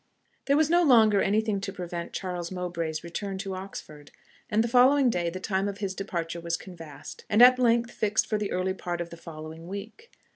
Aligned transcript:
There 0.47 0.57
was 0.57 0.67
no 0.71 0.81
longer 0.81 1.21
any 1.21 1.41
thing 1.41 1.61
to 1.61 1.71
prevent 1.71 2.11
Charles 2.11 2.51
Mowbray's 2.51 3.03
return 3.03 3.37
to 3.37 3.53
Oxford, 3.53 4.09
and 4.49 4.63
the 4.63 4.67
following 4.67 5.11
day 5.11 5.29
the 5.29 5.39
time 5.39 5.67
of 5.67 5.77
his 5.77 5.93
departure 5.93 6.41
was 6.41 6.57
canvassed, 6.57 7.23
and 7.29 7.39
at 7.39 7.59
length 7.59 7.91
fixed 7.91 8.25
for 8.25 8.39
the 8.39 8.49
early 8.51 8.73
part 8.73 8.99
of 8.99 9.11
the 9.11 9.15
following 9.17 9.67
week. 9.67 10.09